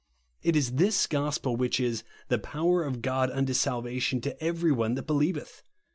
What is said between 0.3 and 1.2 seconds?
It is this